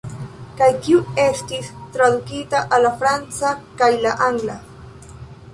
[0.61, 3.93] Kaj kiu estis tradukita al la franca kaj
[4.31, 4.61] angla.